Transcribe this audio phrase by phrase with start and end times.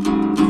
[0.00, 0.47] ど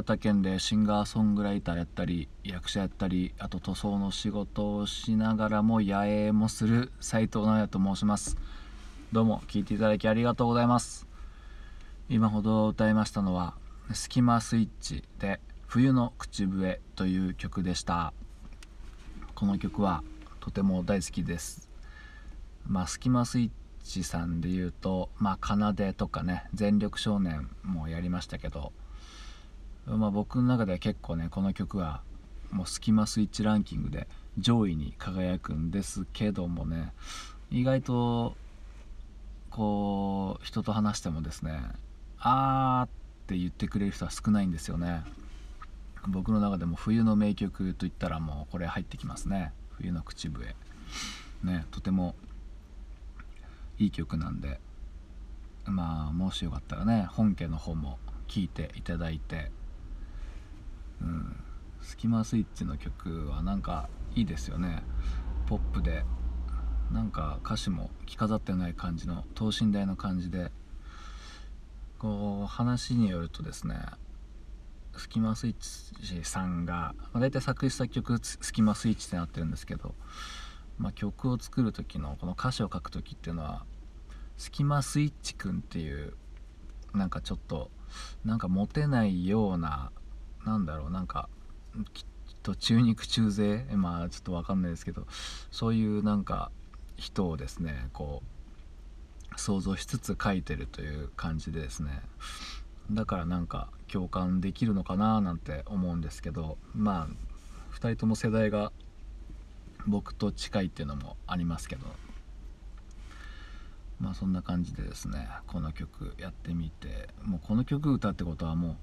[0.00, 8.38] 新潟県でシンガーソングライターやったり役者やったりあと塗装の仕事をしながらも野営もする斉藤直也と申します。
[9.12, 11.06] どうも聞いていただきありがとうございます。
[12.08, 13.52] 今ほど歌いましたのは
[13.92, 15.38] 「スキマスイッチ」で
[15.68, 18.14] 「冬の口笛」という曲でした。
[19.34, 20.02] この曲は
[20.40, 21.68] とても大好きです。
[22.66, 23.50] まあスキマスイッ
[23.84, 28.72] チさんで言うとまあ奏でとかね全力少年もやりましたけど
[29.96, 32.02] まあ僕の中では結構ねこの曲は
[32.50, 34.08] もうスキマスイッチランキングで
[34.38, 36.92] 上位に輝くんですけどもね
[37.50, 38.34] 意外と
[39.50, 41.60] こう人と話してもですね
[42.18, 42.88] あーっ
[43.26, 45.02] て言ってくれる人は少ないんですよね。
[46.08, 49.52] 僕の中でも冬の名曲といったらもうこれ入ってきますね。
[49.70, 50.56] 冬の口笛。
[51.44, 52.14] ねとても
[53.78, 54.60] いい曲なんで
[55.64, 57.98] まあもしよかったらね本家の方も
[58.28, 59.50] 聴いていただいて
[61.00, 61.36] うん。
[61.80, 64.82] スキマスイッチの曲はなんかいいですよね。
[65.46, 66.04] ポップで。
[66.90, 70.50] なんか歌詞も着飾ってない感じの等身大の感じで。
[72.00, 73.76] こう話によるとですね
[74.96, 75.54] スキマスイッ
[76.02, 79.94] チさんが、まあ、大体作詞作曲スキマスイッチってなってるんですけど、
[80.78, 83.66] まあ、曲を作る時のこの歌詞を書く時っていうのは
[84.38, 86.14] スキマスイッチくんっていう
[86.94, 87.70] なんかちょっと
[88.24, 89.92] なんかモテないような
[90.44, 91.28] なんだろうなんか
[91.92, 92.04] きっ
[92.42, 93.64] と中肉中背？
[93.76, 95.06] まあちょっと分かんないですけど
[95.50, 96.50] そういうなんか
[96.96, 102.02] 人をですねこう想像しつつ書いてるという感じでですね。
[102.90, 108.72] だからなんか共感できるのかななんて思うんですけどまあ2人とも世代が
[109.86, 111.86] 僕と近いっていうのもありますけど
[114.00, 118.76] まあそんな感じでですねこの曲やってみてもうこの曲歌ってことはもう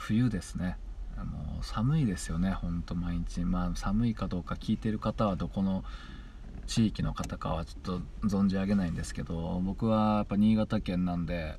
[0.00, 0.78] 冬ですね。
[1.18, 3.44] もう寒いですよねほんと毎日。
[3.44, 5.84] まあ寒いかどうか聞いてる方はどこの
[6.66, 11.58] 地域の方かはちょっと存じ上げないんですけど僕はやっぱ新潟県なんで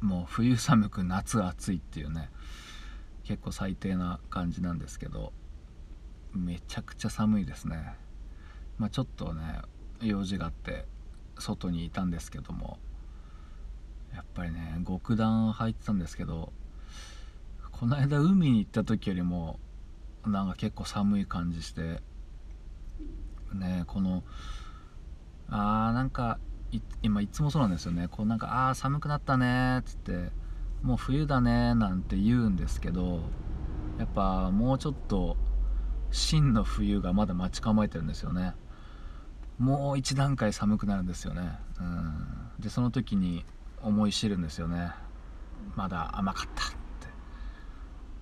[0.00, 2.30] もう冬寒く夏暑いっていうね
[3.24, 5.32] 結構最低な感じなんですけど
[6.32, 7.94] めちゃくちゃ寒いですね。
[8.78, 9.62] まあちょっとね
[10.00, 10.86] 用事があって
[11.40, 12.78] 外にいたんですけども
[14.14, 16.52] やっぱりね極暖入ってたんですけど
[17.80, 19.58] この間海に行った時よりも
[20.26, 22.02] なんか結構寒い感じして
[23.54, 24.22] ねこの
[25.48, 26.38] あーなんか
[27.02, 28.06] 今いつもそうなんですよね。
[28.08, 30.30] こうなんかあー寒くなったねっつって
[30.82, 33.22] もう冬だねなんて言うんですけど
[33.98, 35.38] やっぱもうちょっと
[36.10, 38.52] 真の冬がまだ待ち構えてるんですよね。
[39.58, 41.58] もう一段階寒くなるんですよね。
[41.80, 42.50] うん。
[42.60, 43.46] でその時に
[43.80, 44.90] 思い知るんですよね。
[45.76, 46.79] まだ甘かった。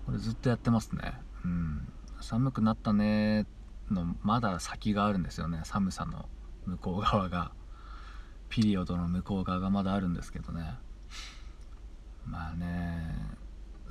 [0.08, 1.12] これずっとやってますね。
[1.44, 1.86] うん。
[2.22, 3.46] 寒くなったね
[3.90, 5.60] のまだ先があるんですよね。
[5.64, 6.30] 寒さの
[6.64, 7.52] 向こう側が。
[8.48, 10.76] ピリオドの向こう側がまだあるんですけどね。
[12.24, 13.14] まあね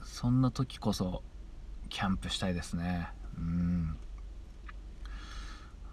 [0.02, 1.22] そんな時こそ
[1.90, 3.10] キャンプしたいですね。
[3.38, 3.96] うん。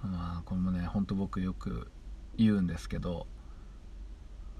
[0.02, 1.90] まあこれもねほんと僕よく
[2.38, 3.26] 言うんですけど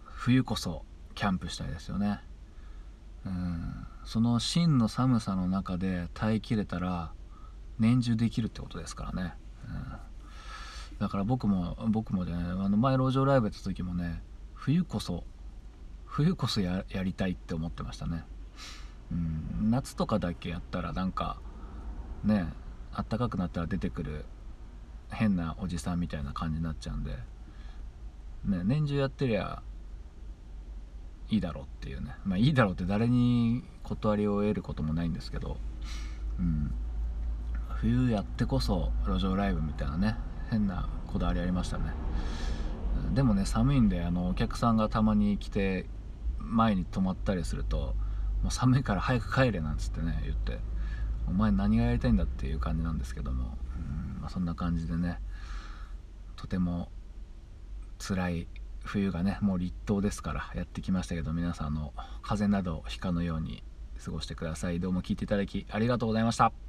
[0.04, 2.20] 冬こそキャンプしたいですよね。
[4.04, 7.12] その真の寒さの中で耐えきれたら
[7.78, 9.34] 年中できるってことですからね、
[9.66, 14.22] うん、だから僕も僕もねあの前路上ライブやった時もね
[14.54, 15.24] 冬こそ
[16.06, 18.24] 冬こそやりたいって思ってましたね、
[19.10, 21.38] うん、夏とかだけやったらなんか
[22.22, 22.46] ね
[22.92, 24.24] あったかくなったら出てくる
[25.10, 27.10] 変なおじさんみたいな感じになっちゃうんで、
[28.44, 29.62] ね、年中やってりゃ
[31.34, 32.16] いいだろうっていうね。
[32.24, 35.58] まあいいだろうって誰に断りを得ることもないんですけど、
[36.38, 36.74] うん、
[37.68, 40.16] 冬やってこそ路上ライブみたいなね。
[40.50, 41.92] 変なこだわりありましたね。
[43.14, 45.86] でもね寒いんであのお客さんがたまに来て
[46.38, 47.94] 前に泊まったりすると
[48.42, 50.58] もう寒いから早く帰れなんつってね言って。
[51.26, 54.20] お前何がやりたいんだっていう感じなんですけども、うん。
[54.20, 55.20] まあ、そんな感じでね。
[56.36, 56.90] とても
[57.98, 58.46] 辛い
[58.84, 63.64] 冬がねもう立冬ですからやってきましたけど皆さんの風邪などひかぬように
[64.02, 64.80] 過ごしてください。
[64.80, 66.63] どうも聞いていただきありがとうございました。